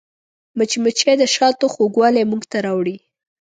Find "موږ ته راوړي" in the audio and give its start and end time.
2.31-2.97